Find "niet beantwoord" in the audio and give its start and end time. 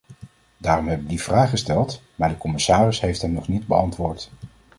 3.47-4.31